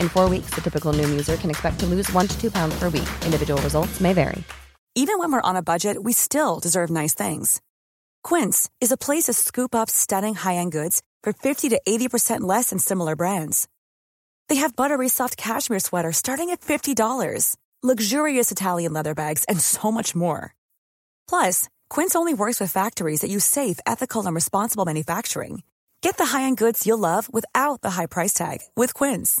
In 0.00 0.08
four 0.08 0.28
weeks, 0.28 0.50
the 0.54 0.60
typical 0.60 0.92
Noom 0.92 1.10
user 1.10 1.36
can 1.36 1.50
expect 1.50 1.80
to 1.80 1.86
lose 1.86 2.12
one 2.12 2.28
to 2.28 2.40
two 2.40 2.50
pounds 2.50 2.78
per 2.78 2.88
week. 2.88 3.10
Individual 3.24 3.60
results 3.62 4.00
may 4.00 4.12
vary. 4.12 4.44
Even 4.94 5.18
when 5.18 5.30
we're 5.30 5.50
on 5.50 5.56
a 5.56 5.62
budget, 5.62 6.02
we 6.02 6.12
still 6.12 6.58
deserve 6.58 6.90
nice 6.90 7.14
things. 7.14 7.60
Quince 8.24 8.68
is 8.80 8.90
a 8.92 8.96
place 8.96 9.24
to 9.24 9.32
scoop 9.32 9.74
up 9.74 9.88
stunning 9.88 10.34
high 10.34 10.56
end 10.56 10.72
goods 10.72 11.02
for 11.22 11.32
50 11.32 11.68
to 11.68 11.80
80% 11.86 12.40
less 12.40 12.70
than 12.70 12.78
similar 12.78 13.14
brands. 13.14 13.68
They 14.48 14.56
have 14.56 14.74
buttery 14.74 15.08
soft 15.08 15.36
cashmere 15.36 15.78
sweaters 15.78 16.16
starting 16.16 16.50
at 16.50 16.60
$50, 16.60 17.56
luxurious 17.82 18.50
Italian 18.50 18.92
leather 18.92 19.14
bags, 19.14 19.44
and 19.44 19.60
so 19.60 19.92
much 19.92 20.14
more. 20.14 20.54
Plus, 21.28 21.68
Quince 21.88 22.16
only 22.16 22.34
works 22.34 22.60
with 22.60 22.72
factories 22.72 23.20
that 23.20 23.30
use 23.30 23.44
safe, 23.44 23.78
ethical, 23.86 24.26
and 24.26 24.34
responsible 24.34 24.84
manufacturing. 24.84 25.62
Get 26.02 26.16
the 26.16 26.26
high-end 26.26 26.56
goods 26.56 26.86
you'll 26.86 26.98
love 26.98 27.32
without 27.32 27.80
the 27.82 27.90
high 27.90 28.06
price 28.06 28.32
tag 28.32 28.58
with 28.74 28.94
Quince. 28.94 29.40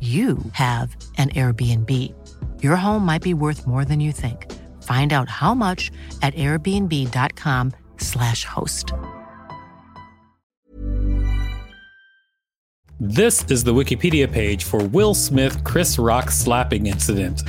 you 0.00 0.38
have 0.52 0.96
an 1.18 1.28
Airbnb. 1.30 2.14
Your 2.62 2.76
home 2.76 3.04
might 3.04 3.20
be 3.20 3.34
worth 3.34 3.66
more 3.66 3.84
than 3.84 4.00
you 4.00 4.12
think. 4.12 4.50
Find 4.82 5.12
out 5.12 5.28
how 5.28 5.52
much 5.52 5.90
at 6.22 6.32
airbnb.com/slash 6.34 8.44
host. 8.44 8.94
This 12.98 13.44
is 13.50 13.62
the 13.64 13.74
Wikipedia 13.74 14.30
page 14.30 14.64
for 14.64 14.82
Will 14.84 15.12
Smith 15.14 15.62
Chris 15.64 15.98
Rock 15.98 16.30
slapping 16.30 16.86
incident. 16.86 17.42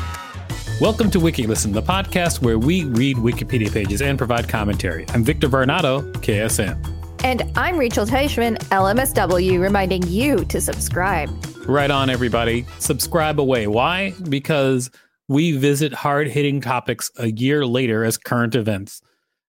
Welcome 0.81 1.11
to 1.11 1.19
WikiListen, 1.19 1.73
the 1.73 1.81
podcast 1.81 2.41
where 2.41 2.57
we 2.57 2.85
read 2.85 3.17
Wikipedia 3.17 3.72
pages 3.72 4.01
and 4.01 4.17
provide 4.17 4.50
commentary. 4.50 5.06
I'm 5.09 5.23
Victor 5.23 5.47
Varnado, 5.47 6.11
KSN. 6.23 7.00
And 7.24 7.44
I'm 7.56 7.78
Rachel 7.78 8.06
Teichman, 8.06 8.58
LMSW, 8.70 9.59
reminding 9.59 10.02
you 10.08 10.44
to 10.46 10.59
subscribe. 10.59 11.30
Right 11.68 11.92
on, 11.92 12.09
everybody. 12.09 12.66
Subscribe 12.80 13.40
away. 13.40 13.68
Why? 13.68 14.16
Because 14.28 14.90
we 15.28 15.56
visit 15.56 15.94
hard 15.94 16.28
hitting 16.28 16.62
topics 16.62 17.12
a 17.18 17.32
year 17.32 17.64
later 17.66 18.04
as 18.04 18.18
current 18.18 18.56
events. 18.56 19.04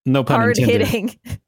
No 0.04 0.22
pun 0.22 0.38
hard 0.40 0.58
intended. 0.58 0.86
hitting. 0.86 1.18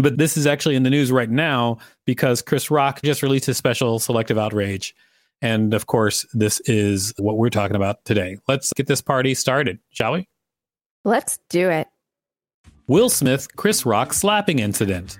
But 0.00 0.16
this 0.16 0.36
is 0.36 0.46
actually 0.46 0.76
in 0.76 0.84
the 0.84 0.90
news 0.90 1.10
right 1.10 1.28
now 1.28 1.78
because 2.06 2.40
Chris 2.40 2.70
Rock 2.70 3.00
just 3.02 3.20
released 3.20 3.46
his 3.46 3.56
special 3.56 3.98
Selective 3.98 4.38
Outrage. 4.38 4.94
And 5.42 5.74
of 5.74 5.86
course, 5.86 6.24
this 6.32 6.60
is 6.66 7.12
what 7.18 7.36
we're 7.36 7.50
talking 7.50 7.74
about 7.74 8.04
today. 8.04 8.38
Let's 8.46 8.72
get 8.72 8.86
this 8.86 9.02
party 9.02 9.34
started, 9.34 9.80
shall 9.90 10.12
we? 10.12 10.28
Let's 11.04 11.40
do 11.48 11.68
it. 11.68 11.88
Will 12.86 13.08
Smith, 13.08 13.56
Chris 13.56 13.84
Rock 13.84 14.12
slapping 14.12 14.60
incident. 14.60 15.18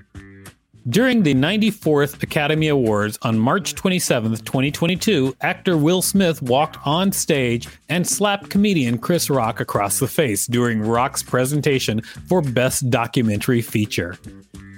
During 0.89 1.23
the 1.23 1.35
94th 1.35 2.23
Academy 2.23 2.69
Awards 2.69 3.19
on 3.23 3.39
March 3.39 3.75
27, 3.75 4.31
2022, 4.37 5.37
actor 5.43 5.77
Will 5.77 6.01
Smith 6.01 6.41
walked 6.41 6.79
on 6.87 7.13
stage 7.13 7.69
and 7.91 8.07
slapped 8.07 8.49
comedian 8.49 8.97
Chris 8.97 9.29
Rock 9.29 9.61
across 9.61 9.99
the 9.99 10.07
face 10.07 10.47
during 10.47 10.81
Rock's 10.81 11.23
presentation 11.23 12.01
for 12.27 12.41
Best 12.41 12.89
Documentary 12.89 13.61
Feature. 13.61 14.17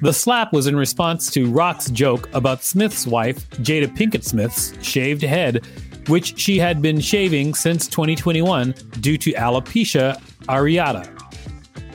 The 0.03 0.13
slap 0.13 0.53
was 0.53 0.67
in 0.67 0.75
response 0.75 1.31
to 1.33 1.49
Rock's 1.49 1.91
joke 1.91 2.29
about 2.35 2.65
Smith's 2.65 3.07
wife, 3.07 3.49
Jada 3.51 3.87
Pinkett 3.95 4.25
Smith's, 4.25 4.73
shaved 4.83 5.23
head, 5.23 5.65
which 6.09 6.37
she 6.39 6.59
had 6.59 6.83
been 6.83 6.99
shaving 6.99 7.55
since 7.55 7.87
2021 7.87 8.75
due 9.01 9.19
to 9.19 9.33
alopecia 9.35 10.21
areata. 10.49 11.07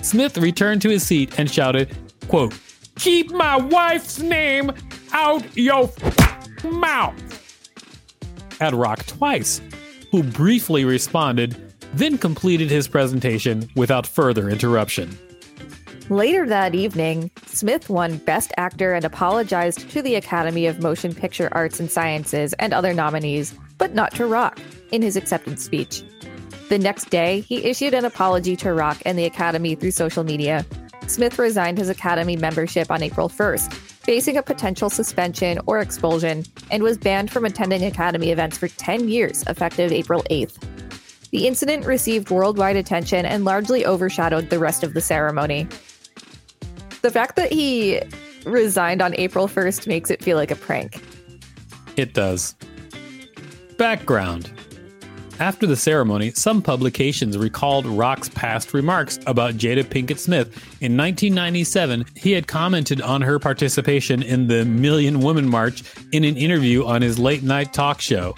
Smith 0.06 0.38
returned 0.38 0.82
to 0.84 0.90
his 0.90 1.06
seat 1.06 1.38
and 1.38 1.52
shouted, 1.52 1.98
quote, 2.28 2.54
Keep 3.00 3.32
my 3.32 3.58
wife's 3.58 4.20
name 4.20 4.72
out 5.12 5.46
your 5.56 5.92
mouth. 6.64 7.14
At 8.62 8.74
Rock 8.74 9.06
twice, 9.06 9.62
who 10.12 10.24
briefly 10.24 10.86
responded, 10.86 11.74
then 11.94 12.18
completed 12.18 12.70
his 12.70 12.88
presentation 12.88 13.70
without 13.76 14.08
further 14.08 14.50
interruption. 14.50 15.18
Later 16.10 16.46
that 16.48 16.76
evening, 16.76 17.32
Smith 17.48 17.90
won 17.90 18.18
Best 18.18 18.52
Actor 18.58 18.94
and 18.94 19.04
apologized 19.04 19.90
to 19.90 20.02
the 20.02 20.16
Academy 20.16 20.68
of 20.68 20.80
Motion 20.80 21.16
Picture 21.16 21.50
Arts 21.52 21.80
and 21.80 21.90
Sciences 21.90 22.54
and 22.60 22.74
other 22.74 22.94
nominees, 22.94 23.56
but 23.78 23.96
not 23.96 24.14
to 24.16 24.28
Rock, 24.28 24.60
in 24.92 25.02
his 25.02 25.16
acceptance 25.16 25.64
speech. 25.64 26.04
The 26.70 26.78
next 26.78 27.10
day, 27.10 27.42
he 27.42 27.64
issued 27.64 27.94
an 27.94 28.06
apology 28.06 28.56
to 28.58 28.74
Rock 28.74 29.02
and 29.06 29.18
the 29.18 29.26
Academy 29.26 29.76
through 29.76 29.92
social 29.92 30.24
media, 30.24 30.66
Smith 31.08 31.38
resigned 31.40 31.78
his 31.78 31.90
Academy 31.90 32.36
membership 32.36 32.92
on 32.92 33.04
April 33.04 33.30
1st, 33.30 33.74
facing 33.74 34.38
a 34.38 34.44
potential 34.44 34.90
suspension 34.90 35.60
or 35.66 35.80
expulsion, 35.80 36.44
and 36.72 36.84
was 36.84 36.98
banned 36.98 37.32
from 37.32 37.46
attending 37.46 37.84
Academy 37.84 38.32
events 38.32 38.58
for 38.58 38.68
10 38.68 39.08
years, 39.10 39.44
effective 39.48 39.92
April 39.92 40.24
8th. 40.30 40.58
The 41.32 41.48
incident 41.48 41.86
received 41.86 42.30
worldwide 42.30 42.76
attention 42.76 43.26
and 43.26 43.46
largely 43.46 43.86
overshadowed 43.86 44.50
the 44.50 44.60
rest 44.60 44.84
of 44.84 44.94
the 44.94 45.02
ceremony. 45.02 45.68
The 47.02 47.12
fact 47.12 47.36
that 47.36 47.52
he 47.52 48.02
resigned 48.46 49.02
on 49.02 49.14
April 49.16 49.48
1st 49.48 49.88
makes 49.88 50.10
it 50.10 50.24
feel 50.24 50.38
like 50.38 50.52
a 50.52 50.56
prank. 50.56 51.02
It 51.98 52.14
does. 52.14 52.56
Background 53.78 54.52
after 55.40 55.68
the 55.68 55.76
ceremony, 55.76 56.32
some 56.32 56.62
publications 56.62 57.38
recalled 57.38 57.86
Rock's 57.86 58.30
past 58.30 58.74
remarks 58.74 59.20
about 59.28 59.56
Jada 59.56 59.84
Pinkett 59.84 60.18
Smith. 60.18 60.48
In 60.82 60.96
1997, 60.96 62.06
he 62.16 62.32
had 62.32 62.48
commented 62.48 63.02
on 63.02 63.22
her 63.22 63.38
participation 63.40 64.24
in 64.24 64.48
the 64.48 64.66
Million 64.66 65.20
Woman 65.20 65.48
March 65.48 65.84
in 66.12 66.24
an 66.24 66.38
interview 66.38 66.86
on 66.86 67.02
his 67.02 67.20
late 67.20 67.44
night 67.44 67.74
talk 67.74 68.00
show, 68.00 68.36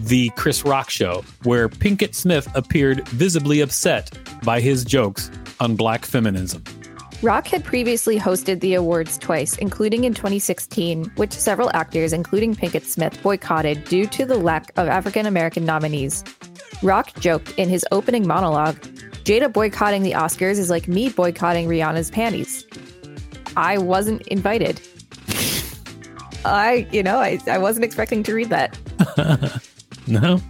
The 0.00 0.30
Chris 0.36 0.64
Rock 0.64 0.88
Show, 0.90 1.24
where 1.42 1.68
Pinkett 1.68 2.14
Smith 2.14 2.48
appeared 2.54 3.06
visibly 3.08 3.60
upset 3.60 4.10
by 4.44 4.60
his 4.60 4.84
jokes 4.84 5.30
on 5.58 5.74
black 5.74 6.04
feminism. 6.04 6.62
Rock 7.22 7.46
had 7.46 7.64
previously 7.64 8.18
hosted 8.18 8.60
the 8.60 8.74
awards 8.74 9.18
twice, 9.18 9.56
including 9.58 10.04
in 10.04 10.14
2016, 10.14 11.04
which 11.16 11.32
several 11.32 11.70
actors, 11.74 12.12
including 12.12 12.54
Pinkett 12.54 12.84
Smith, 12.84 13.22
boycotted 13.22 13.84
due 13.84 14.06
to 14.06 14.24
the 14.24 14.38
lack 14.38 14.70
of 14.76 14.88
African 14.88 15.26
American 15.26 15.64
nominees. 15.64 16.24
Rock 16.82 17.12
joked 17.20 17.50
in 17.58 17.68
his 17.68 17.84
opening 17.92 18.26
monologue 18.26 18.78
Jada 19.24 19.52
boycotting 19.52 20.02
the 20.02 20.12
Oscars 20.12 20.58
is 20.58 20.70
like 20.70 20.88
me 20.88 21.08
boycotting 21.08 21.68
Rihanna's 21.68 22.10
panties. 22.10 22.66
I 23.56 23.78
wasn't 23.78 24.22
invited. 24.28 24.80
I, 26.44 26.88
you 26.90 27.02
know, 27.02 27.18
I, 27.18 27.38
I 27.46 27.58
wasn't 27.58 27.84
expecting 27.84 28.22
to 28.24 28.34
read 28.34 28.48
that. 28.48 28.78
no, 30.06 30.40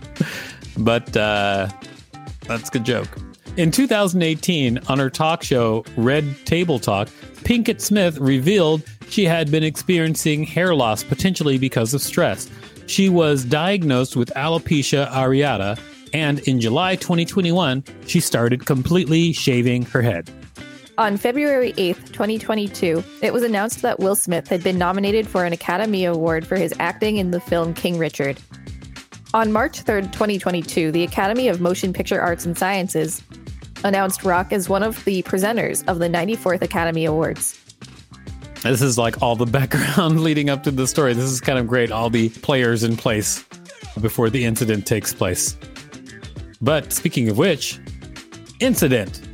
but 0.78 1.16
uh, 1.16 1.68
that's 2.46 2.68
a 2.68 2.72
good 2.72 2.84
joke. 2.84 3.08
In 3.60 3.70
2018, 3.70 4.78
on 4.88 4.98
her 4.98 5.10
talk 5.10 5.42
show, 5.42 5.84
Red 5.94 6.24
Table 6.46 6.78
Talk, 6.78 7.08
Pinkett 7.44 7.82
Smith 7.82 8.16
revealed 8.16 8.82
she 9.10 9.26
had 9.26 9.50
been 9.50 9.62
experiencing 9.62 10.44
hair 10.44 10.74
loss, 10.74 11.04
potentially 11.04 11.58
because 11.58 11.92
of 11.92 12.00
stress. 12.00 12.48
She 12.86 13.10
was 13.10 13.44
diagnosed 13.44 14.16
with 14.16 14.32
alopecia 14.34 15.10
areata, 15.10 15.78
and 16.14 16.38
in 16.48 16.58
July 16.58 16.96
2021, 16.96 17.84
she 18.06 18.18
started 18.18 18.64
completely 18.64 19.34
shaving 19.34 19.82
her 19.82 20.00
head. 20.00 20.30
On 20.96 21.18
February 21.18 21.74
8th, 21.74 22.06
2022, 22.14 23.04
it 23.20 23.30
was 23.30 23.42
announced 23.42 23.82
that 23.82 24.00
Will 24.00 24.16
Smith 24.16 24.48
had 24.48 24.64
been 24.64 24.78
nominated 24.78 25.28
for 25.28 25.44
an 25.44 25.52
Academy 25.52 26.06
Award 26.06 26.46
for 26.46 26.56
his 26.56 26.72
acting 26.78 27.18
in 27.18 27.30
the 27.30 27.40
film 27.40 27.74
King 27.74 27.98
Richard. 27.98 28.40
On 29.34 29.52
March 29.52 29.84
3rd, 29.84 30.12
2022, 30.12 30.90
the 30.90 31.04
Academy 31.04 31.48
of 31.48 31.60
Motion 31.60 31.92
Picture 31.92 32.22
Arts 32.22 32.46
and 32.46 32.56
Sciences 32.56 33.22
announced 33.84 34.24
Rock 34.24 34.52
as 34.52 34.68
one 34.68 34.82
of 34.82 35.04
the 35.04 35.22
presenters 35.22 35.86
of 35.88 35.98
the 35.98 36.08
94th 36.08 36.62
Academy 36.62 37.04
Awards. 37.04 37.58
This 38.62 38.82
is 38.82 38.98
like 38.98 39.22
all 39.22 39.36
the 39.36 39.46
background 39.58 40.20
leading 40.20 40.50
up 40.50 40.62
to 40.64 40.70
the 40.70 40.86
story. 40.86 41.14
This 41.14 41.30
is 41.30 41.40
kind 41.40 41.58
of 41.58 41.66
great. 41.66 41.90
All 41.90 42.10
the 42.10 42.28
players 42.28 42.84
in 42.84 42.96
place 42.96 43.44
before 44.00 44.30
the 44.30 44.44
incident 44.44 44.86
takes 44.86 45.14
place. 45.14 45.56
But 46.60 46.92
speaking 46.92 47.28
of 47.28 47.38
which, 47.38 47.80
incident. 48.60 49.26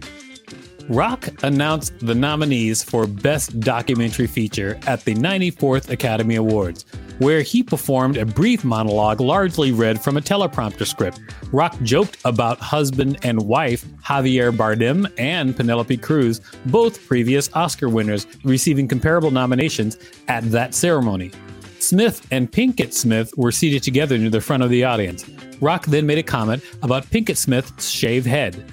Rock 0.89 1.29
announced 1.43 1.95
the 1.99 2.15
nominees 2.15 2.85
for 2.85 3.09
Best 3.09 3.59
Documentary 3.59 4.29
Feature 4.29 4.79
at 4.87 5.05
the 5.05 5.15
94th 5.17 5.91
Academy 5.91 6.37
Awards, 6.37 6.85
where 7.19 7.43
he 7.43 7.63
performed 7.63 8.17
a 8.17 8.27
brief 8.27 8.65
monologue 8.65 9.21
largely 9.21 9.73
read 9.73 10.01
from 10.01 10.17
a 10.17 10.21
teleprompter 10.21 10.87
script. 10.87 11.21
Rock 11.53 11.77
joked 11.83 12.19
about 12.25 12.59
husband 12.59 13.19
and 13.23 13.41
wife 13.43 13.85
Javier 14.05 14.55
Bardem 14.55 15.11
and 15.19 15.57
Penelope 15.57 15.97
Cruz, 15.99 16.41
both 16.67 17.07
previous 17.07 17.51
Oscar 17.55 17.89
winners, 17.89 18.27
receiving 18.45 18.89
comparable 18.89 19.31
nominations 19.31 19.97
at 20.29 20.51
that 20.51 20.75
ceremony. 20.75 21.31
Smith 21.79 22.27
and 22.31 22.51
Pinkett 22.51 22.93
Smith 22.93 23.33
were 23.37 23.53
seated 23.53 23.83
together 23.83 24.19
near 24.19 24.31
the 24.31 24.41
front 24.41 24.63
of 24.63 24.71
the 24.71 24.85
audience. 24.85 25.29
Rock 25.61 25.87
then 25.87 26.07
made 26.07 26.19
a 26.19 26.23
comment 26.23 26.63
about 26.83 27.05
Pinkett 27.07 27.37
Smith's 27.37 27.89
shaved 27.89 28.27
head 28.27 28.65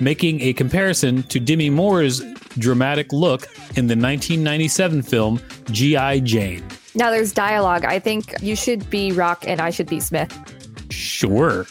making 0.00 0.40
a 0.40 0.52
comparison 0.52 1.22
to 1.24 1.40
Demi 1.40 1.70
Moore's 1.70 2.22
dramatic 2.58 3.12
look 3.12 3.44
in 3.76 3.86
the 3.86 3.96
1997 3.96 5.02
film 5.02 5.40
G.I. 5.70 6.20
Jane. 6.20 6.64
Now 6.94 7.10
there's 7.10 7.32
dialogue. 7.32 7.84
I 7.84 7.98
think 7.98 8.34
you 8.40 8.54
should 8.54 8.88
be 8.88 9.12
Rock 9.12 9.44
and 9.46 9.60
I 9.60 9.70
should 9.70 9.88
be 9.88 10.00
Smith. 10.00 10.32
Sure. 10.90 11.66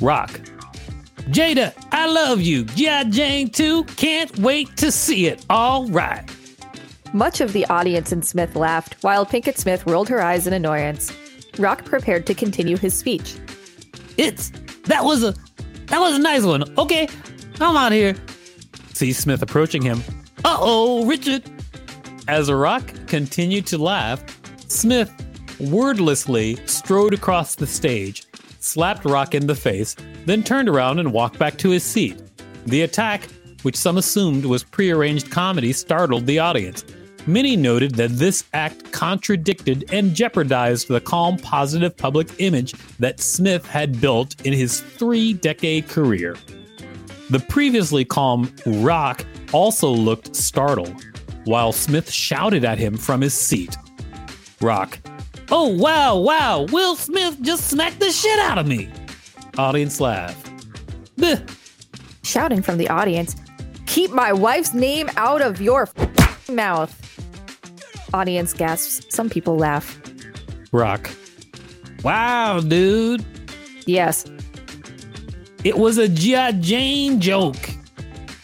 Rock. 0.00 0.30
Jada, 1.30 1.72
I 1.92 2.06
love 2.06 2.40
you. 2.42 2.64
G.I. 2.64 3.04
Jane 3.04 3.48
2. 3.48 3.84
Can't 3.84 4.36
wait 4.38 4.76
to 4.78 4.90
see 4.90 5.26
it. 5.26 5.46
All 5.48 5.86
right. 5.86 6.24
Much 7.12 7.40
of 7.40 7.52
the 7.52 7.64
audience 7.66 8.10
and 8.10 8.24
Smith 8.24 8.56
laughed, 8.56 8.96
while 9.02 9.24
Pinkett 9.24 9.58
Smith 9.58 9.86
rolled 9.86 10.08
her 10.08 10.22
eyes 10.22 10.46
in 10.46 10.52
annoyance. 10.52 11.12
Rock 11.58 11.84
prepared 11.84 12.26
to 12.26 12.34
continue 12.34 12.76
his 12.76 12.94
speech. 12.94 13.36
It's 14.16 14.50
that 14.84 15.04
was 15.04 15.22
a 15.22 15.34
that 15.86 16.00
was 16.00 16.16
a 16.16 16.18
nice 16.18 16.42
one. 16.42 16.64
Okay, 16.78 17.06
I'm 17.60 17.76
out 17.76 17.92
here. 17.92 18.16
See 18.94 19.12
Smith 19.12 19.42
approaching 19.42 19.82
him. 19.82 20.02
Uh 20.44 20.56
oh, 20.58 21.04
Richard. 21.06 21.42
As 22.28 22.50
Rock 22.50 22.82
continued 23.06 23.66
to 23.66 23.78
laugh, 23.78 24.22
Smith 24.72 25.12
wordlessly 25.60 26.56
strode 26.64 27.12
across 27.12 27.54
the 27.54 27.66
stage, 27.66 28.24
slapped 28.58 29.04
Rock 29.04 29.34
in 29.34 29.46
the 29.46 29.54
face, 29.54 29.94
then 30.24 30.42
turned 30.42 30.68
around 30.68 30.98
and 30.98 31.12
walked 31.12 31.38
back 31.38 31.58
to 31.58 31.68
his 31.70 31.84
seat. 31.84 32.20
The 32.64 32.80
attack, 32.80 33.28
which 33.64 33.76
some 33.76 33.98
assumed 33.98 34.46
was 34.46 34.64
prearranged 34.64 35.30
comedy, 35.30 35.74
startled 35.74 36.24
the 36.24 36.38
audience. 36.38 36.86
Many 37.26 37.54
noted 37.54 37.96
that 37.96 38.12
this 38.12 38.44
act 38.54 38.90
contradicted 38.92 39.92
and 39.92 40.14
jeopardized 40.14 40.88
the 40.88 41.02
calm, 41.02 41.36
positive 41.36 41.94
public 41.94 42.28
image 42.38 42.72
that 42.98 43.20
Smith 43.20 43.66
had 43.66 44.00
built 44.00 44.40
in 44.46 44.54
his 44.54 44.80
three 44.80 45.34
decade 45.34 45.86
career. 45.86 46.34
The 47.28 47.40
previously 47.40 48.06
calm 48.06 48.52
Rock 48.64 49.24
also 49.52 49.90
looked 49.90 50.34
startled, 50.34 51.04
while 51.44 51.72
Smith 51.72 52.10
shouted 52.10 52.64
at 52.64 52.78
him 52.78 52.96
from 52.96 53.20
his 53.20 53.34
seat. 53.34 53.76
Rock, 54.62 54.98
Oh, 55.50 55.68
wow, 55.68 56.16
wow, 56.16 56.62
Will 56.70 56.96
Smith 56.96 57.36
just 57.42 57.68
smacked 57.68 58.00
the 58.00 58.10
shit 58.10 58.38
out 58.38 58.56
of 58.56 58.66
me. 58.66 58.88
Audience 59.58 60.00
laugh. 60.00 60.42
Bleh. 61.18 61.46
Shouting 62.22 62.62
from 62.62 62.78
the 62.78 62.88
audience, 62.88 63.36
Keep 63.86 64.12
my 64.12 64.32
wife's 64.32 64.72
name 64.72 65.10
out 65.18 65.42
of 65.42 65.60
your 65.60 65.90
mouth. 66.48 66.98
Audience 68.14 68.54
gasps. 68.54 69.04
Some 69.14 69.28
people 69.28 69.56
laugh. 69.58 70.00
Rock. 70.72 71.10
Wow, 72.02 72.60
dude. 72.60 73.22
Yes. 73.84 74.24
It 75.64 75.76
was 75.76 75.98
a 75.98 76.08
G.I. 76.08 76.52
Jane 76.52 77.20
joke. 77.20 77.56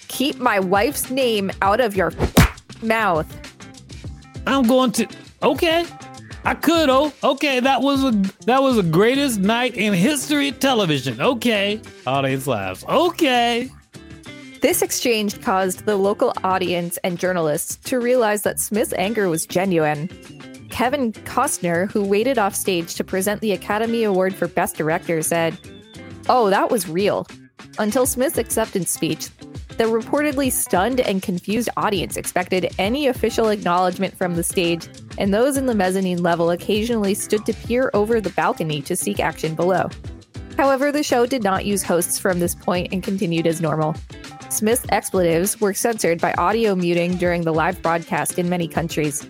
Keep 0.08 0.38
my 0.38 0.60
wife's 0.60 1.10
name 1.10 1.50
out 1.62 1.80
of 1.80 1.96
your 1.96 2.12
mouth. 2.82 3.26
I'm 4.46 4.66
going 4.66 4.92
to. 4.92 5.08
Okay. 5.42 5.86
I 6.44 6.54
could. 6.54 6.88
Oh, 6.88 7.12
okay. 7.22 7.60
That 7.60 7.82
was 7.82 8.04
a 8.04 8.10
that 8.46 8.62
was 8.62 8.76
the 8.76 8.82
greatest 8.82 9.40
night 9.40 9.76
in 9.76 9.92
history 9.92 10.48
of 10.48 10.60
television. 10.60 11.20
Okay. 11.20 11.80
Audience 12.06 12.46
laughs. 12.46 12.84
Okay. 12.88 13.70
This 14.60 14.82
exchange 14.82 15.40
caused 15.40 15.84
the 15.84 15.96
local 15.96 16.32
audience 16.42 16.98
and 17.04 17.18
journalists 17.18 17.76
to 17.88 18.00
realize 18.00 18.42
that 18.42 18.58
Smith's 18.58 18.92
anger 18.94 19.28
was 19.28 19.46
genuine. 19.46 20.08
Kevin 20.70 21.12
Costner, 21.12 21.90
who 21.90 22.04
waited 22.04 22.38
off 22.38 22.54
stage 22.54 22.94
to 22.94 23.04
present 23.04 23.40
the 23.40 23.52
Academy 23.52 24.02
Award 24.02 24.34
for 24.34 24.48
Best 24.48 24.76
Director, 24.76 25.22
said, 25.22 25.56
Oh, 26.28 26.50
that 26.50 26.70
was 26.70 26.88
real. 26.88 27.26
Until 27.78 28.04
Smith's 28.04 28.38
acceptance 28.38 28.90
speech, 28.90 29.28
the 29.78 29.84
reportedly 29.84 30.50
stunned 30.50 31.00
and 31.00 31.22
confused 31.22 31.68
audience 31.76 32.16
expected 32.16 32.74
any 32.78 33.06
official 33.06 33.48
acknowledgement 33.48 34.16
from 34.16 34.34
the 34.34 34.42
stage, 34.42 34.88
and 35.18 35.34
those 35.34 35.58
in 35.58 35.66
the 35.66 35.74
mezzanine 35.74 36.22
level 36.22 36.50
occasionally 36.50 37.12
stood 37.12 37.44
to 37.44 37.52
peer 37.52 37.90
over 37.92 38.20
the 38.20 38.30
balcony 38.30 38.80
to 38.82 38.96
seek 38.96 39.20
action 39.20 39.54
below. 39.54 39.90
However, 40.56 40.90
the 40.90 41.02
show 41.02 41.26
did 41.26 41.42
not 41.42 41.66
use 41.66 41.82
hosts 41.82 42.18
from 42.18 42.40
this 42.40 42.54
point 42.54 42.92
and 42.92 43.02
continued 43.02 43.46
as 43.46 43.60
normal. 43.60 43.94
Smith's 44.48 44.86
expletives 44.88 45.60
were 45.60 45.74
censored 45.74 46.20
by 46.20 46.32
audio 46.34 46.74
muting 46.74 47.16
during 47.16 47.42
the 47.42 47.52
live 47.52 47.80
broadcast 47.82 48.38
in 48.38 48.48
many 48.48 48.66
countries. 48.66 49.28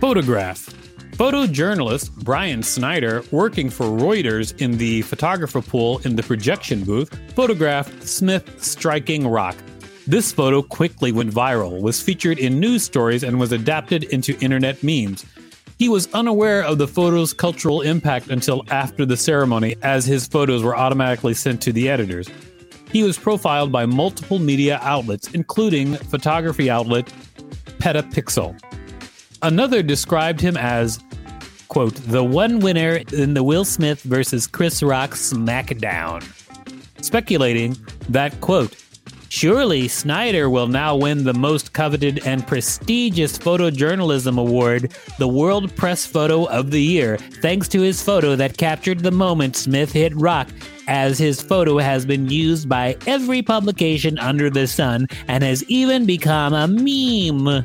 Photograph. 0.00 0.72
Photojournalist 1.16 2.24
Brian 2.24 2.62
Snyder, 2.62 3.24
working 3.30 3.70
for 3.70 3.86
Reuters 3.86 4.58
in 4.60 4.76
the 4.76 5.02
photographer 5.02 5.62
pool 5.62 5.98
in 6.04 6.14
the 6.14 6.22
projection 6.22 6.84
booth, 6.84 7.10
photographed 7.34 8.06
Smith 8.06 8.62
striking 8.62 9.26
Rock. 9.26 9.56
This 10.08 10.30
photo 10.30 10.62
quickly 10.62 11.10
went 11.10 11.32
viral, 11.32 11.80
was 11.80 12.00
featured 12.00 12.38
in 12.38 12.60
news 12.60 12.84
stories, 12.84 13.24
and 13.24 13.40
was 13.40 13.50
adapted 13.50 14.04
into 14.04 14.38
internet 14.38 14.80
memes. 14.84 15.26
He 15.78 15.88
was 15.88 16.08
unaware 16.14 16.62
of 16.62 16.78
the 16.78 16.86
photo's 16.86 17.32
cultural 17.32 17.80
impact 17.80 18.28
until 18.28 18.62
after 18.70 19.04
the 19.04 19.16
ceremony, 19.16 19.74
as 19.82 20.06
his 20.06 20.28
photos 20.28 20.62
were 20.62 20.76
automatically 20.76 21.34
sent 21.34 21.60
to 21.62 21.72
the 21.72 21.88
editors. 21.88 22.30
He 22.92 23.02
was 23.02 23.18
profiled 23.18 23.72
by 23.72 23.84
multiple 23.84 24.38
media 24.38 24.78
outlets, 24.80 25.28
including 25.34 25.96
photography 25.96 26.70
outlet 26.70 27.12
Petapixel. 27.78 28.58
Another 29.42 29.82
described 29.82 30.40
him 30.40 30.56
as, 30.56 31.00
quote, 31.66 31.96
the 31.96 32.22
one 32.22 32.60
winner 32.60 33.00
in 33.12 33.34
the 33.34 33.42
Will 33.42 33.64
Smith 33.64 34.02
versus 34.02 34.46
Chris 34.46 34.84
Rock 34.84 35.10
SmackDown, 35.10 36.22
speculating 37.02 37.76
that, 38.08 38.40
quote, 38.40 38.76
Surely 39.36 39.86
Snyder 39.86 40.48
will 40.48 40.66
now 40.66 40.96
win 40.96 41.24
the 41.24 41.34
most 41.34 41.74
coveted 41.74 42.26
and 42.26 42.46
prestigious 42.46 43.36
photojournalism 43.36 44.40
award, 44.40 44.96
the 45.18 45.28
World 45.28 45.76
Press 45.76 46.06
Photo 46.06 46.46
of 46.46 46.70
the 46.70 46.80
Year, 46.80 47.18
thanks 47.42 47.68
to 47.68 47.82
his 47.82 48.02
photo 48.02 48.34
that 48.34 48.56
captured 48.56 49.00
the 49.00 49.10
moment 49.10 49.54
Smith 49.54 49.92
hit 49.92 50.16
Rock, 50.16 50.48
as 50.88 51.18
his 51.18 51.42
photo 51.42 51.76
has 51.76 52.06
been 52.06 52.30
used 52.30 52.66
by 52.66 52.96
every 53.06 53.42
publication 53.42 54.18
under 54.20 54.48
the 54.48 54.66
sun 54.66 55.06
and 55.28 55.44
has 55.44 55.62
even 55.64 56.06
become 56.06 56.54
a 56.54 56.66
meme. 56.66 57.62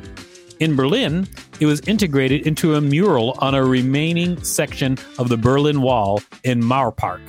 In 0.60 0.76
Berlin, 0.76 1.26
it 1.58 1.64
was 1.64 1.80
integrated 1.88 2.46
into 2.46 2.74
a 2.74 2.82
mural 2.82 3.38
on 3.38 3.54
a 3.54 3.64
remaining 3.64 4.44
section 4.44 4.98
of 5.18 5.30
the 5.30 5.38
Berlin 5.38 5.80
Wall 5.80 6.20
in 6.44 6.60
Mauerpark. 6.62 7.22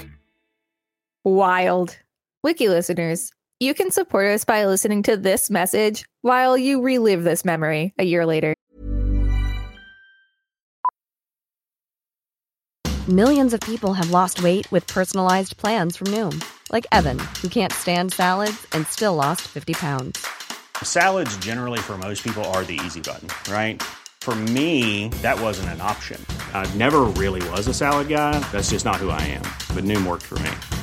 Wild. 1.23 1.97
Wiki 2.43 2.67
listeners, 2.67 3.31
you 3.63 3.74
can 3.74 3.91
support 3.91 4.27
us 4.27 4.43
by 4.43 4.65
listening 4.65 5.03
to 5.03 5.15
this 5.15 5.50
message 5.50 6.03
while 6.22 6.58
you 6.58 6.82
relive 6.82 7.24
this 7.24 7.46
memory 7.46 7.93
a 7.98 8.03
year 8.03 8.25
later. 8.25 8.55
Millions 13.08 13.53
of 13.53 13.60
people 13.62 13.93
have 13.93 14.12
lost 14.12 14.41
weight 14.41 14.70
with 14.72 14.88
personalized 14.88 15.58
plans 15.58 15.98
from 15.98 16.08
Noom, 16.08 16.41
like 16.72 16.88
Evan, 16.91 17.20
who 17.41 17.50
can't 17.50 17.74
stand 17.74 18.13
salads 18.13 18.65
and 18.72 18.88
still 18.88 19.15
lost 19.15 19.41
50 19.41 19.74
pounds. 19.74 20.25
Salads, 20.82 21.36
generally, 21.38 21.79
for 21.79 21.98
most 21.98 22.24
people, 22.24 22.46
are 22.55 22.63
the 22.63 22.79
easy 22.86 23.01
button, 23.01 23.27
right? 23.51 23.84
For 24.22 24.36
me, 24.36 25.10
that 25.22 25.38
wasn't 25.38 25.70
an 25.70 25.82
option. 25.82 26.25
I 26.53 26.65
never 26.75 27.01
really 27.01 27.48
was 27.50 27.67
a 27.67 27.74
salad 27.74 28.08
guy. 28.08 28.39
That's 28.53 28.70
just 28.70 28.86
not 28.86 28.96
who 28.96 29.10
I 29.10 29.22
am. 29.22 29.43
But 29.75 29.84
Noom 29.84 30.08
worked 30.08 30.24
for 30.24 30.39
me. 30.39 30.82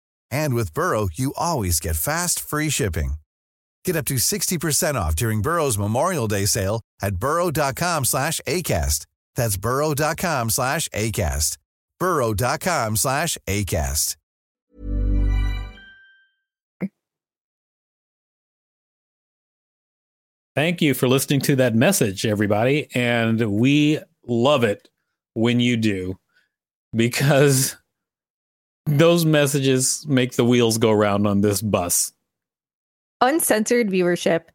And 0.31 0.53
with 0.53 0.73
Burrow, 0.73 1.09
you 1.13 1.33
always 1.37 1.79
get 1.79 1.95
fast, 1.95 2.39
free 2.39 2.69
shipping. 2.69 3.15
Get 3.85 3.95
up 3.95 4.05
to 4.05 4.15
60% 4.15 4.95
off 4.95 5.15
during 5.15 5.41
Burrow's 5.41 5.77
Memorial 5.77 6.27
Day 6.27 6.45
sale 6.45 6.81
at 7.01 7.15
burrow.com 7.17 8.05
slash 8.05 8.41
ACAST. 8.47 9.05
That's 9.35 9.57
burrow.com 9.57 10.49
slash 10.49 10.89
ACAST. 10.89 11.57
burrow.com 11.99 12.95
slash 12.95 13.37
ACAST. 13.47 14.15
Thank 20.53 20.81
you 20.81 20.93
for 20.93 21.07
listening 21.07 21.39
to 21.41 21.55
that 21.55 21.75
message, 21.75 22.25
everybody. 22.25 22.89
And 22.93 23.39
we 23.53 23.99
love 24.27 24.65
it 24.65 24.89
when 25.33 25.61
you 25.61 25.77
do 25.77 26.17
because 26.93 27.77
those 28.85 29.25
messages 29.25 30.05
make 30.07 30.33
the 30.33 30.45
wheels 30.45 30.77
go 30.77 30.91
round 30.91 31.27
on 31.27 31.41
this 31.41 31.61
bus. 31.61 32.11
Uncensored 33.21 33.89
viewership. 33.89 34.45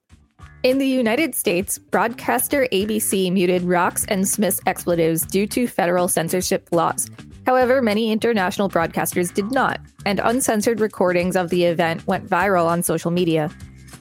In 0.62 0.78
the 0.78 0.86
United 0.86 1.34
States, 1.34 1.78
broadcaster 1.78 2.66
ABC 2.72 3.32
muted 3.32 3.62
Rock's 3.62 4.04
and 4.06 4.26
Smith's 4.26 4.60
expletives 4.66 5.24
due 5.24 5.46
to 5.46 5.68
federal 5.68 6.08
censorship 6.08 6.68
laws. 6.72 7.08
However, 7.46 7.80
many 7.80 8.10
international 8.10 8.68
broadcasters 8.68 9.32
did 9.32 9.52
not, 9.52 9.80
and 10.04 10.18
uncensored 10.18 10.80
recordings 10.80 11.36
of 11.36 11.50
the 11.50 11.64
event 11.64 12.04
went 12.08 12.28
viral 12.28 12.66
on 12.66 12.82
social 12.82 13.12
media. 13.12 13.50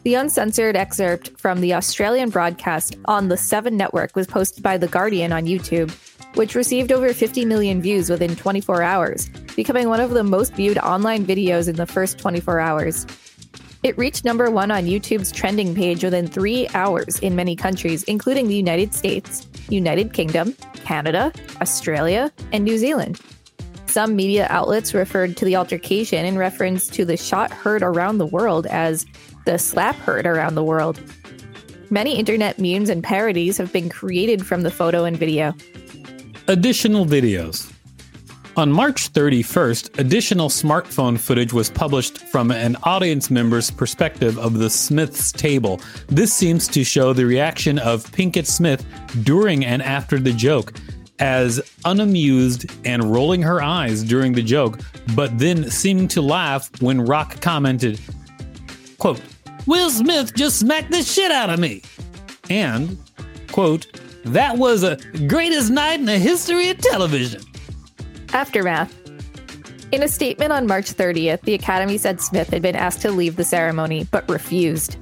The 0.06 0.14
uncensored 0.14 0.76
excerpt 0.76 1.32
from 1.36 1.62
the 1.62 1.74
Australian 1.74 2.30
broadcast 2.30 2.96
on 3.06 3.28
the 3.28 3.38
Seven 3.38 3.76
Network 3.76 4.16
was 4.16 4.28
posted 4.28 4.62
by 4.62 4.78
The 4.78 4.88
Guardian 4.88 5.34
on 5.34 5.48
YouTube, 5.48 5.90
which 6.36 6.54
received 6.54 6.92
over 6.92 7.12
50 7.12 7.44
million 7.44 7.82
views 7.82 8.12
within 8.12 8.36
24 8.36 8.84
hours, 8.84 9.28
becoming 9.56 9.90
one 9.90 10.00
of 10.00 10.12
the 10.12 10.24
most 10.24 10.54
viewed 10.54 10.78
online 10.78 11.26
videos 11.26 11.68
in 11.68 11.76
the 11.76 11.88
first 11.88 12.20
24 12.20 12.60
hours. 12.60 13.08
It 13.82 13.98
reached 13.98 14.26
number 14.26 14.52
one 14.52 14.70
on 14.70 14.84
YouTube's 14.84 15.32
trending 15.32 15.74
page 15.74 16.04
within 16.04 16.28
three 16.28 16.68
hours 16.76 17.18
in 17.22 17.36
many 17.36 17.56
countries, 17.56 18.04
including 18.04 18.48
the 18.48 18.56
United 18.56 18.94
States, 18.94 19.48
United 19.70 20.14
Kingdom, 20.14 20.54
Canada, 20.84 21.34
Australia, 21.62 22.32
and 22.54 22.64
New 22.64 22.78
Zealand. 22.78 23.20
Some 23.88 24.16
media 24.16 24.46
outlets 24.52 24.94
referred 24.94 25.36
to 25.38 25.46
the 25.46 25.56
altercation 25.56 26.26
in 26.26 26.38
reference 26.38 26.90
to 26.90 27.06
the 27.06 27.18
shot 27.18 27.50
heard 27.50 27.82
around 27.82 28.20
the 28.20 28.28
world 28.28 28.68
as 28.68 29.08
the 29.46 29.58
slap 29.58 29.96
heard 29.98 30.26
around 30.26 30.56
the 30.56 30.64
world. 30.64 31.00
Many 31.90 32.18
internet 32.18 32.60
memes 32.60 32.90
and 32.90 33.04
parodies 33.04 33.58
have 33.58 33.72
been 33.72 33.90
created 33.90 34.46
from 34.46 34.62
the 34.62 34.72
photo 34.72 35.06
and 35.06 35.18
video. 35.18 35.54
Additional 36.48 37.06
videos. 37.06 37.72
On 38.58 38.72
March 38.72 39.12
31st, 39.12 40.00
additional 40.00 40.48
smartphone 40.48 41.20
footage 41.20 41.52
was 41.52 41.70
published 41.70 42.20
from 42.20 42.52
an 42.52 42.78
audience 42.84 43.30
member's 43.30 43.70
perspective 43.70 44.40
of 44.40 44.60
the 44.60 44.70
Smiths 44.70 45.34
table. 45.34 45.82
This 46.08 46.34
seems 46.34 46.70
to 46.70 46.86
show 46.86 47.12
the 47.12 47.26
reaction 47.26 47.80
of 47.80 48.10
Pinkett 48.12 48.48
Smith 48.48 48.86
during 49.24 49.66
and 49.66 49.82
after 49.82 50.20
the 50.20 50.32
joke, 50.32 50.74
as 51.20 51.60
unamused 51.84 52.72
and 52.86 53.04
rolling 53.14 53.42
her 53.42 53.62
eyes 53.62 54.04
during 54.04 54.32
the 54.32 54.42
joke, 54.42 54.80
but 55.16 55.38
then 55.38 55.70
seeming 55.70 56.08
to 56.10 56.22
laugh 56.22 56.70
when 56.82 57.02
Rock 57.02 57.42
commented, 57.42 58.00
quote, 59.00 59.20
Will 59.68 59.90
Smith 59.90 60.36
just 60.36 60.60
smacked 60.60 60.92
the 60.92 61.02
shit 61.02 61.32
out 61.32 61.50
of 61.50 61.60
me. 61.60 61.82
And, 62.50 62.98
quote, 63.52 63.88
that 64.26 64.58
was 64.58 64.82
the 64.82 64.98
greatest 65.28 65.72
night 65.72 66.00
in 66.00 66.06
the 66.06 66.20
history 66.20 66.70
of 66.70 66.78
television. 66.78 67.42
Aftermath. 68.34 68.94
In 69.92 70.04
a 70.04 70.08
statement 70.08 70.52
on 70.52 70.68
March 70.68 70.94
30th, 70.94 71.42
the 71.42 71.54
Academy 71.54 71.98
said 71.98 72.20
Smith 72.20 72.50
had 72.50 72.62
been 72.62 72.76
asked 72.76 73.02
to 73.02 73.12
leave 73.12 73.36
the 73.36 73.44
ceremony, 73.44 74.08
but 74.12 74.28
refused. 74.30 74.98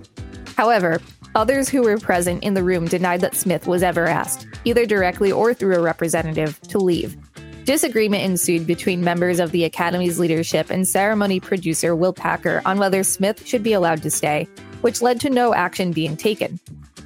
However, 0.56 1.02
others 1.36 1.68
who 1.68 1.82
were 1.82 1.98
present 1.98 2.44
in 2.44 2.54
the 2.54 2.64
room 2.64 2.86
denied 2.86 3.22
that 3.22 3.36
Smith 3.36 3.66
was 3.66 3.82
ever 3.82 4.08
asked, 4.08 4.46
either 4.66 4.86
directly 4.86 5.32
or 5.32 5.54
through 5.54 5.76
a 5.76 5.82
representative, 5.82 6.62
to 6.64 6.78
leave. 6.78 7.18
Disagreement 7.66 8.24
ensued 8.24 8.68
between 8.68 9.06
members 9.06 9.40
of 9.40 9.52
the 9.52 9.64
Academy's 9.64 10.20
leadership 10.20 10.70
and 10.70 10.86
ceremony 10.86 11.40
producer 11.40 11.96
Will 11.96 12.12
Packer 12.12 12.62
on 12.66 12.78
whether 12.78 13.04
Smith 13.04 13.48
should 13.48 13.64
be 13.64 13.72
allowed 13.72 14.04
to 14.04 14.12
stay, 14.12 14.50
which 14.82 15.02
led 15.02 15.22
to 15.22 15.30
no 15.30 15.54
action 15.54 15.94
being 15.94 16.18
taken. 16.18 16.60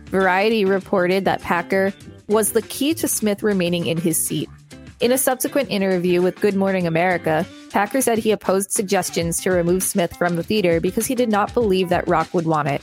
Variety 0.08 0.66
reported 0.66 1.26
that 1.26 1.42
Packer 1.42 1.94
was 2.28 2.54
the 2.54 2.64
key 2.64 2.96
to 2.96 3.08
Smith 3.08 3.44
remaining 3.44 3.86
in 3.86 3.98
his 3.98 4.20
seat. 4.24 4.50
In 5.00 5.12
a 5.12 5.18
subsequent 5.20 5.70
interview 5.70 6.24
with 6.24 6.42
Good 6.42 6.56
Morning 6.56 6.88
America, 6.88 7.46
Packer 7.70 8.02
said 8.02 8.18
he 8.18 8.32
opposed 8.32 8.72
suggestions 8.72 9.40
to 9.42 9.52
remove 9.52 9.84
Smith 9.84 10.16
from 10.18 10.38
the 10.38 10.44
theater 10.44 10.82
because 10.82 11.06
he 11.06 11.14
did 11.14 11.30
not 11.30 11.54
believe 11.54 11.90
that 11.90 12.08
Rock 12.08 12.34
would 12.34 12.48
want 12.48 12.68
it. 12.68 12.82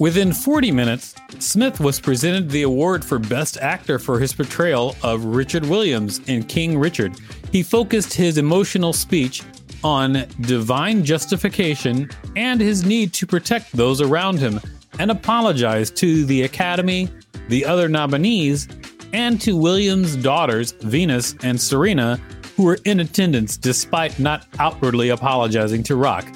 Within 0.00 0.32
40 0.32 0.72
minutes, 0.72 1.14
Smith 1.40 1.78
was 1.78 2.00
presented 2.00 2.48
the 2.48 2.62
award 2.62 3.04
for 3.04 3.18
Best 3.18 3.58
Actor 3.58 3.98
for 3.98 4.18
his 4.18 4.32
portrayal 4.32 4.96
of 5.02 5.26
Richard 5.26 5.66
Williams 5.66 6.20
in 6.26 6.42
King 6.42 6.78
Richard. 6.78 7.20
He 7.52 7.62
focused 7.62 8.14
his 8.14 8.38
emotional 8.38 8.94
speech 8.94 9.42
on 9.84 10.26
divine 10.40 11.04
justification 11.04 12.08
and 12.34 12.62
his 12.62 12.82
need 12.82 13.12
to 13.12 13.26
protect 13.26 13.72
those 13.72 14.00
around 14.00 14.38
him 14.38 14.58
and 14.98 15.10
apologized 15.10 15.96
to 15.96 16.24
the 16.24 16.44
Academy, 16.44 17.10
the 17.50 17.66
other 17.66 17.86
nominees, 17.86 18.68
and 19.12 19.38
to 19.42 19.54
Williams' 19.54 20.16
daughters, 20.16 20.72
Venus 20.80 21.34
and 21.42 21.60
Serena, 21.60 22.16
who 22.56 22.62
were 22.62 22.78
in 22.86 23.00
attendance 23.00 23.58
despite 23.58 24.18
not 24.18 24.46
outwardly 24.58 25.10
apologizing 25.10 25.82
to 25.82 25.94
Rock. 25.96 26.26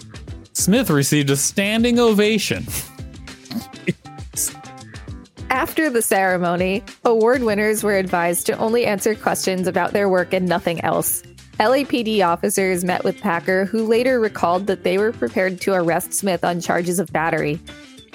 Smith 0.53 0.91
received 0.91 1.31
a 1.31 1.37
standing 1.37 1.99
ovation. 1.99 2.67
After 5.55 5.89
the 5.89 6.03
ceremony, 6.03 6.83
award 7.05 7.45
winners 7.45 7.85
were 7.85 7.97
advised 7.97 8.45
to 8.47 8.59
only 8.59 8.87
answer 8.87 9.15
questions 9.15 9.69
about 9.69 9.93
their 9.93 10.09
work 10.09 10.35
and 10.35 10.49
nothing 10.49 10.81
else. 10.81 11.23
LAPD 11.61 12.27
officers 12.27 12.83
met 12.83 13.05
with 13.05 13.21
Packer, 13.21 13.65
who 13.65 13.87
later 13.87 14.19
recalled 14.19 14.67
that 14.67 14.83
they 14.83 14.99
were 14.99 15.13
prepared 15.13 15.61
to 15.61 15.73
arrest 15.73 16.13
Smith 16.13 16.45
on 16.45 16.61
charges 16.61 16.99
of 16.99 17.13
battery. 17.13 17.61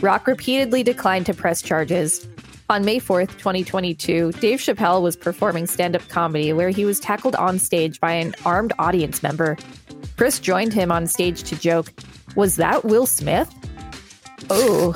Rock 0.01 0.27
repeatedly 0.27 0.83
declined 0.83 1.25
to 1.27 1.33
press 1.33 1.61
charges. 1.61 2.27
On 2.69 2.83
May 2.83 2.99
4th, 2.99 3.37
2022, 3.37 4.33
Dave 4.33 4.59
Chappelle 4.59 5.01
was 5.01 5.15
performing 5.15 5.65
stand 5.65 5.95
up 5.95 6.05
comedy 6.09 6.51
where 6.51 6.71
he 6.71 6.83
was 6.83 6.99
tackled 6.99 7.37
on 7.37 7.57
stage 7.57 8.01
by 8.01 8.11
an 8.11 8.35
armed 8.45 8.73
audience 8.79 9.23
member. 9.23 9.57
Chris 10.17 10.39
joined 10.39 10.73
him 10.73 10.91
on 10.91 11.07
stage 11.07 11.43
to 11.43 11.55
joke, 11.55 11.93
Was 12.35 12.57
that 12.57 12.83
Will 12.83 13.05
Smith? 13.05 13.49
Oh. 14.49 14.93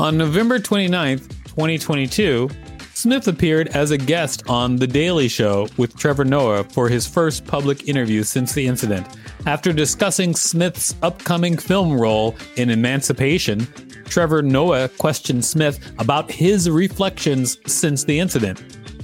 On 0.00 0.18
November 0.18 0.58
29th, 0.58 1.35
2022, 1.56 2.50
Smith 2.92 3.28
appeared 3.28 3.68
as 3.68 3.90
a 3.90 3.96
guest 3.96 4.42
on 4.46 4.76
The 4.76 4.86
Daily 4.86 5.26
Show 5.26 5.68
with 5.78 5.96
Trevor 5.96 6.26
Noah 6.26 6.64
for 6.64 6.86
his 6.86 7.06
first 7.06 7.46
public 7.46 7.88
interview 7.88 8.24
since 8.24 8.52
the 8.52 8.66
incident. 8.66 9.06
After 9.46 9.72
discussing 9.72 10.34
Smith's 10.34 10.94
upcoming 11.00 11.56
film 11.56 11.98
role 11.98 12.36
in 12.56 12.68
Emancipation, 12.68 13.66
Trevor 14.04 14.42
Noah 14.42 14.90
questioned 14.98 15.46
Smith 15.46 15.94
about 15.98 16.30
his 16.30 16.68
reflections 16.68 17.56
since 17.66 18.04
the 18.04 18.20
incident. 18.20 18.62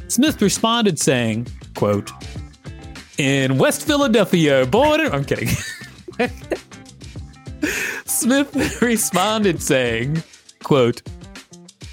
Smith 0.09 0.43
responded 0.43 0.99
saying, 0.99 1.47
quote, 1.75 2.11
In 3.17 3.57
West 3.57 3.87
Philadelphia, 3.87 4.67
border 4.67 5.11
I'm 5.11 5.25
kidding. 5.25 5.49
Smith 8.05 8.83
responded 8.83 9.63
saying, 9.63 10.23
quote, 10.63 11.01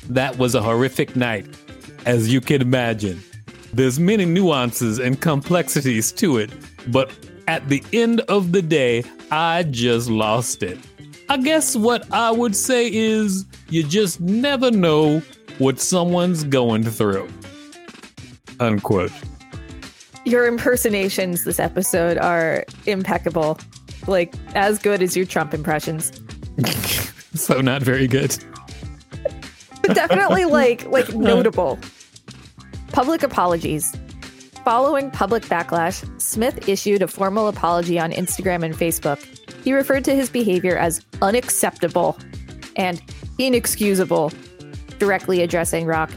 That 0.09 0.37
was 0.37 0.55
a 0.55 0.61
horrific 0.61 1.15
night, 1.15 1.45
as 2.05 2.33
you 2.33 2.41
can 2.41 2.61
imagine. 2.61 3.21
There's 3.73 3.99
many 3.99 4.25
nuances 4.25 4.97
and 4.99 5.21
complexities 5.21 6.11
to 6.13 6.37
it, 6.37 6.51
but 6.87 7.11
at 7.47 7.69
the 7.69 7.83
end 7.93 8.21
of 8.21 8.51
the 8.51 8.61
day, 8.61 9.03
I 9.29 9.63
just 9.63 10.09
lost 10.09 10.63
it. 10.63 10.79
I 11.29 11.37
guess 11.37 11.75
what 11.75 12.11
I 12.11 12.31
would 12.31 12.55
say 12.55 12.91
is 12.91 13.45
you 13.69 13.83
just 13.83 14.19
never 14.19 14.71
know 14.71 15.21
what 15.59 15.79
someone's 15.79 16.43
going 16.43 16.83
through. 16.83 17.29
Unquote. 18.59 19.11
Your 20.25 20.47
impersonations 20.47 21.43
this 21.43 21.59
episode 21.59 22.17
are 22.17 22.65
impeccable. 22.87 23.59
Like, 24.07 24.33
as 24.55 24.79
good 24.79 25.03
as 25.03 25.15
your 25.15 25.27
Trump 25.27 25.53
impressions. 25.53 26.11
so 27.35 27.61
not 27.61 27.83
very 27.83 28.07
good. 28.07 28.35
But 29.89 29.95
definitely 29.95 30.45
like 30.59 30.85
like 30.85 31.13
notable. 31.15 31.79
Public 32.91 33.23
apologies. 33.23 33.95
Following 34.63 35.09
public 35.09 35.43
backlash, 35.45 36.05
Smith 36.21 36.69
issued 36.69 37.01
a 37.01 37.07
formal 37.07 37.47
apology 37.47 37.97
on 37.97 38.11
Instagram 38.11 38.63
and 38.63 38.75
Facebook. 38.75 39.19
He 39.63 39.73
referred 39.73 40.05
to 40.05 40.15
his 40.15 40.29
behavior 40.29 40.77
as 40.77 41.03
unacceptable 41.23 42.19
and 42.75 43.01
inexcusable, 43.39 44.31
directly 44.99 45.41
addressing 45.41 45.87
Rock. 45.87 46.11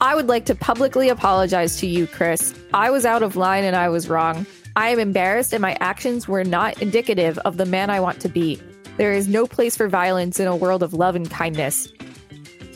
I 0.00 0.16
would 0.16 0.26
like 0.26 0.46
to 0.46 0.56
publicly 0.56 1.08
apologize 1.08 1.76
to 1.76 1.86
you, 1.86 2.08
Chris. 2.08 2.54
I 2.74 2.90
was 2.90 3.06
out 3.06 3.22
of 3.22 3.36
line 3.36 3.62
and 3.62 3.76
I 3.76 3.88
was 3.88 4.08
wrong. 4.08 4.46
I 4.74 4.88
am 4.88 4.98
embarrassed 4.98 5.52
and 5.52 5.62
my 5.62 5.76
actions 5.78 6.26
were 6.26 6.42
not 6.42 6.82
indicative 6.82 7.38
of 7.38 7.56
the 7.56 7.66
man 7.66 7.88
I 7.88 8.00
want 8.00 8.20
to 8.22 8.28
be. 8.28 8.60
There 8.96 9.12
is 9.12 9.28
no 9.28 9.46
place 9.46 9.76
for 9.76 9.86
violence 9.86 10.40
in 10.40 10.48
a 10.48 10.56
world 10.56 10.82
of 10.82 10.92
love 10.92 11.14
and 11.14 11.30
kindness. 11.30 11.86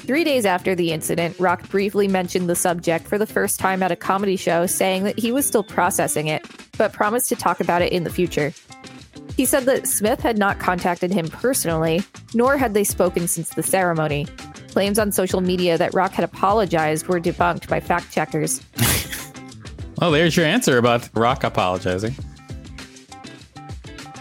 Three 0.06 0.22
days 0.22 0.46
after 0.46 0.76
the 0.76 0.92
incident, 0.92 1.36
Rock 1.40 1.68
briefly 1.68 2.06
mentioned 2.06 2.48
the 2.48 2.54
subject 2.54 3.08
for 3.08 3.18
the 3.18 3.26
first 3.26 3.58
time 3.58 3.82
at 3.82 3.90
a 3.90 3.96
comedy 3.96 4.36
show, 4.36 4.64
saying 4.66 5.02
that 5.02 5.18
he 5.18 5.32
was 5.32 5.44
still 5.44 5.64
processing 5.64 6.28
it, 6.28 6.46
but 6.78 6.92
promised 6.92 7.28
to 7.30 7.34
talk 7.34 7.58
about 7.58 7.82
it 7.82 7.92
in 7.92 8.04
the 8.04 8.10
future. 8.10 8.52
He 9.36 9.44
said 9.44 9.64
that 9.64 9.88
Smith 9.88 10.20
had 10.20 10.38
not 10.38 10.60
contacted 10.60 11.12
him 11.12 11.26
personally, 11.26 12.04
nor 12.34 12.56
had 12.56 12.72
they 12.72 12.84
spoken 12.84 13.26
since 13.26 13.50
the 13.50 13.64
ceremony. 13.64 14.28
Claims 14.70 14.96
on 15.00 15.10
social 15.10 15.40
media 15.40 15.76
that 15.76 15.92
Rock 15.92 16.12
had 16.12 16.24
apologized 16.24 17.08
were 17.08 17.18
debunked 17.18 17.68
by 17.68 17.80
fact 17.80 18.12
checkers. 18.12 18.64
well, 20.00 20.12
there's 20.12 20.36
your 20.36 20.46
answer 20.46 20.78
about 20.78 21.08
Rock 21.14 21.42
apologizing. 21.42 22.14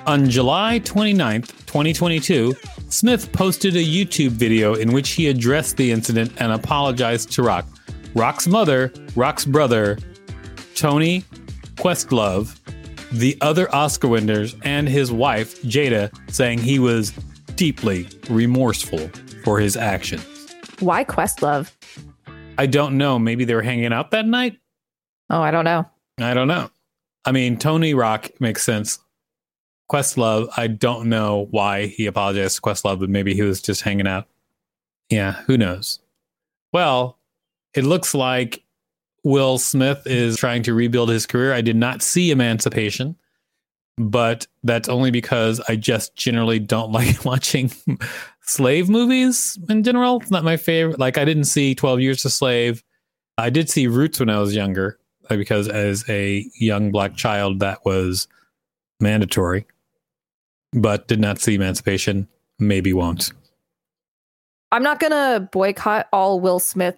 On 0.08 0.32
July 0.32 0.80
29th, 0.80 1.50
2022, 1.68 2.56
Smith 2.96 3.30
posted 3.34 3.76
a 3.76 3.84
YouTube 3.84 4.30
video 4.30 4.74
in 4.74 4.94
which 4.94 5.10
he 5.10 5.28
addressed 5.28 5.76
the 5.76 5.92
incident 5.92 6.32
and 6.38 6.54
apologized 6.54 7.30
to 7.30 7.44
Rock. 7.44 7.66
Rock's 8.14 8.48
mother, 8.48 8.94
Rock's 9.18 9.44
brother, 9.44 9.98
Tony 10.76 11.26
Questlove, 11.76 12.58
the 13.12 13.38
other 13.42 13.74
Oscar 13.76 14.08
winners, 14.08 14.56
and 14.64 14.88
his 14.88 15.12
wife, 15.12 15.62
Jada, 15.64 16.10
saying 16.32 16.60
he 16.60 16.80
was 16.80 17.12
deeply 17.58 18.08
remorseful 18.30 19.10
for 19.44 19.60
his 19.60 19.76
actions. 19.76 20.26
Why 20.80 21.04
Questlove? 21.04 21.74
I 22.58 22.66
don't 22.66 22.98
know. 22.98 23.20
Maybe 23.20 23.44
they 23.44 23.56
were 23.56 23.62
hanging 23.62 23.92
out 23.92 24.12
that 24.12 24.26
night? 24.26 24.58
Oh, 25.30 25.42
I 25.42 25.52
don't 25.52 25.66
know. 25.66 25.86
I 26.22 26.34
don't 26.34 26.48
know. 26.48 26.72
I 27.26 27.34
mean, 27.34 27.58
Tony 27.58 27.94
Rock 27.94 28.30
makes 28.40 28.64
sense. 28.64 29.00
Questlove, 29.92 30.50
I 30.58 30.68
don't 30.68 31.10
know 31.10 31.48
why 31.52 31.88
he 31.88 32.06
apologized 32.06 32.56
to 32.56 32.62
Questlove, 32.62 33.00
but 33.00 33.10
maybe 33.10 33.34
he 33.34 33.44
was 33.44 33.62
just 33.62 33.82
hanging 33.82 34.08
out. 34.08 34.28
Yeah, 35.10 35.34
who 35.46 35.58
knows? 35.58 36.00
Well, 36.74 37.20
it 37.76 37.84
looks 37.84 38.16
like 38.16 38.64
Will 39.24 39.58
Smith 39.58 40.02
is 40.06 40.38
trying 40.38 40.64
to 40.64 40.74
rebuild 40.74 41.10
his 41.10 41.26
career. 41.26 41.54
I 41.54 41.62
did 41.62 41.76
not 41.76 42.02
see 42.02 42.32
Emancipation, 42.32 43.16
but 43.98 44.48
that's 44.64 44.90
only 44.90 45.12
because 45.12 45.62
I 45.68 45.76
just 45.76 46.16
generally 46.16 46.60
don't 46.60 46.92
like 46.92 47.24
watching 47.24 47.72
slave 48.42 48.90
movies 48.90 49.58
in 49.70 49.84
general. 49.84 50.20
It's 50.22 50.32
not 50.32 50.44
my 50.44 50.58
favorite. 50.58 51.00
Like, 51.00 51.18
I 51.18 51.26
didn't 51.26 51.46
see 51.46 51.76
12 51.76 52.00
Years 52.00 52.26
a 52.26 52.30
Slave. 52.32 52.84
I 53.38 53.50
did 53.50 53.70
see 53.70 53.88
Roots 53.88 54.20
when 54.20 54.30
I 54.30 54.40
was 54.40 54.56
younger 54.56 54.98
uh, 55.30 55.36
because 55.36 55.68
as 55.68 56.08
a 56.10 56.46
young 56.60 56.92
black 56.92 57.16
child, 57.16 57.60
that 57.60 57.86
was 57.86 58.28
mandatory 59.00 59.66
but 60.76 61.08
did 61.08 61.20
not 61.20 61.40
see 61.40 61.56
Emancipation. 61.56 62.28
Maybe 62.60 62.94
won't. 62.94 63.32
I'm 64.72 64.84
not 64.84 65.00
going 65.00 65.12
to 65.12 65.50
boycott 65.52 66.08
all 66.12 66.40
Will 66.40 66.60
Smith 66.60 66.98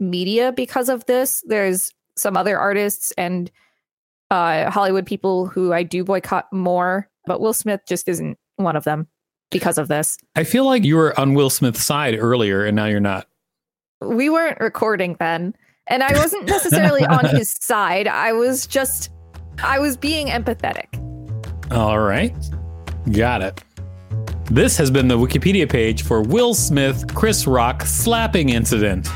media 0.00 0.52
because 0.52 0.88
of 0.88 1.04
this. 1.06 1.42
There's 1.46 1.92
some 2.16 2.36
other 2.36 2.58
artists 2.58 3.12
and 3.18 3.50
uh, 4.30 4.70
Hollywood 4.70 5.06
people 5.06 5.46
who 5.46 5.72
I 5.72 5.82
do 5.82 6.04
boycott 6.04 6.52
more, 6.52 7.08
but 7.26 7.40
Will 7.40 7.52
Smith 7.52 7.80
just 7.86 8.08
isn't 8.08 8.38
one 8.56 8.76
of 8.76 8.84
them 8.84 9.08
because 9.50 9.78
of 9.78 9.88
this. 9.88 10.18
I 10.36 10.44
feel 10.44 10.64
like 10.64 10.84
you 10.84 10.96
were 10.96 11.18
on 11.18 11.34
Will 11.34 11.50
Smith's 11.50 11.84
side 11.84 12.16
earlier 12.18 12.64
and 12.64 12.76
now 12.76 12.86
you're 12.86 13.00
not. 13.00 13.26
We 14.00 14.30
weren't 14.30 14.60
recording 14.60 15.16
then. 15.18 15.54
And 15.86 16.02
I 16.02 16.12
wasn't 16.12 16.46
necessarily 16.46 17.04
on 17.04 17.24
his 17.36 17.56
side. 17.60 18.06
I 18.06 18.32
was 18.32 18.66
just, 18.66 19.10
I 19.62 19.78
was 19.78 19.96
being 19.96 20.28
empathetic. 20.28 20.86
All 21.72 21.98
right. 21.98 22.34
Got 23.12 23.42
it. 23.42 23.62
This 24.50 24.76
has 24.78 24.90
been 24.90 25.08
the 25.08 25.18
Wikipedia 25.18 25.68
page 25.68 26.02
for 26.02 26.22
Will 26.22 26.54
Smith 26.54 27.14
Chris 27.14 27.46
Rock 27.46 27.82
slapping 27.82 28.48
incident. 28.48 29.06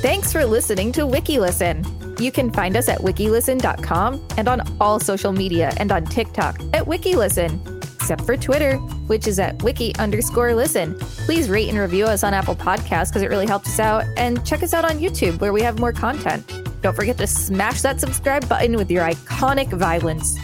Thanks 0.00 0.32
for 0.32 0.44
listening 0.44 0.92
to 0.92 1.02
WikiListen. 1.02 2.20
You 2.20 2.30
can 2.30 2.52
find 2.52 2.76
us 2.76 2.88
at 2.88 2.98
wikilisten.com 2.98 4.26
and 4.36 4.48
on 4.48 4.62
all 4.80 5.00
social 5.00 5.32
media 5.32 5.72
and 5.78 5.90
on 5.90 6.04
TikTok 6.04 6.60
at 6.72 6.84
WikiListen, 6.84 7.84
except 7.96 8.24
for 8.24 8.36
Twitter, 8.36 8.76
which 9.06 9.26
is 9.26 9.38
at 9.38 9.62
wiki 9.62 9.94
underscore 9.96 10.54
listen. 10.54 10.98
Please 10.98 11.48
rate 11.48 11.68
and 11.68 11.78
review 11.78 12.04
us 12.04 12.24
on 12.24 12.34
Apple 12.34 12.56
Podcasts 12.56 13.08
because 13.08 13.22
it 13.22 13.30
really 13.30 13.46
helps 13.46 13.68
us 13.68 13.80
out, 13.80 14.04
and 14.16 14.44
check 14.46 14.62
us 14.62 14.74
out 14.74 14.84
on 14.84 14.98
YouTube 14.98 15.40
where 15.40 15.52
we 15.52 15.62
have 15.62 15.78
more 15.78 15.92
content. 15.92 16.50
Don't 16.82 16.96
forget 16.96 17.18
to 17.18 17.26
smash 17.26 17.82
that 17.82 18.00
subscribe 18.00 18.48
button 18.48 18.76
with 18.76 18.90
your 18.90 19.04
iconic 19.08 19.68
violence. 19.68 20.36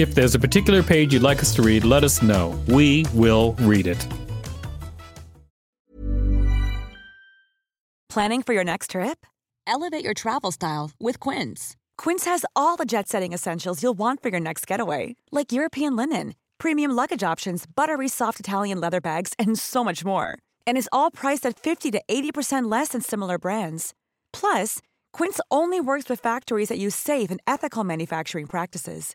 If 0.00 0.14
there's 0.14 0.34
a 0.34 0.38
particular 0.38 0.82
page 0.82 1.12
you'd 1.12 1.22
like 1.22 1.40
us 1.40 1.54
to 1.56 1.62
read, 1.62 1.84
let 1.84 2.04
us 2.04 2.22
know. 2.22 2.58
We 2.68 3.04
will 3.12 3.52
read 3.58 3.86
it. 3.86 4.06
Planning 8.08 8.40
for 8.42 8.54
your 8.54 8.64
next 8.64 8.92
trip? 8.92 9.26
Elevate 9.66 10.02
your 10.02 10.14
travel 10.14 10.52
style 10.52 10.90
with 10.98 11.20
Quince. 11.20 11.76
Quince 11.98 12.24
has 12.24 12.46
all 12.56 12.76
the 12.76 12.86
jet 12.86 13.08
setting 13.08 13.34
essentials 13.34 13.82
you'll 13.82 13.98
want 13.98 14.22
for 14.22 14.30
your 14.30 14.40
next 14.40 14.66
getaway, 14.66 15.16
like 15.30 15.52
European 15.52 15.96
linen, 15.96 16.34
premium 16.56 16.92
luggage 16.92 17.22
options, 17.22 17.66
buttery 17.66 18.08
soft 18.08 18.40
Italian 18.40 18.80
leather 18.80 19.02
bags, 19.02 19.34
and 19.38 19.58
so 19.58 19.84
much 19.84 20.02
more. 20.02 20.38
And 20.66 20.78
is 20.78 20.88
all 20.92 21.10
priced 21.10 21.44
at 21.44 21.60
50 21.60 21.90
to 21.90 22.00
80% 22.08 22.70
less 22.70 22.88
than 22.88 23.02
similar 23.02 23.38
brands. 23.38 23.92
Plus, 24.32 24.78
Quince 25.12 25.40
only 25.50 25.78
works 25.78 26.08
with 26.08 26.20
factories 26.20 26.70
that 26.70 26.78
use 26.78 26.94
safe 26.94 27.30
and 27.30 27.40
ethical 27.46 27.84
manufacturing 27.84 28.46
practices. 28.46 29.14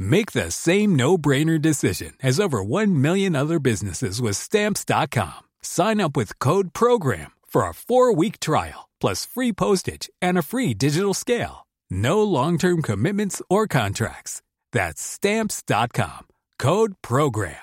Make 0.00 0.32
the 0.32 0.50
same 0.50 0.96
no-brainer 0.96 1.60
decision 1.60 2.14
as 2.22 2.40
over 2.40 2.64
1 2.64 3.00
million 3.00 3.36
other 3.36 3.58
businesses 3.58 4.20
with 4.20 4.36
stamps.com. 4.36 5.40
Sign 5.62 6.00
up 6.00 6.16
with 6.16 6.38
code 6.38 6.72
program 6.72 7.32
for 7.46 7.62
a 7.62 7.72
4-week 7.72 8.40
trial 8.40 8.88
plus 9.00 9.24
free 9.26 9.52
postage 9.52 10.10
and 10.20 10.36
a 10.36 10.42
free 10.42 10.74
digital 10.74 11.14
scale. 11.14 11.66
No 11.90 12.22
long-term 12.22 12.82
commitments 12.82 13.40
or 13.48 13.66
contracts. 13.66 14.42
That's 14.72 15.00
stamps.com. 15.02 16.26
Code 16.58 16.94
program. 17.02 17.56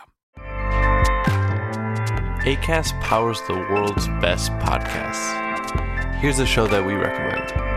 ACAST 2.48 3.00
powers 3.02 3.42
the 3.48 3.56
world's 3.56 4.08
best 4.22 4.52
podcasts 4.64 5.48
here's 6.18 6.40
a 6.40 6.46
show 6.46 6.68
that 6.68 6.86
we 6.86 6.94
recommend. 6.94 7.77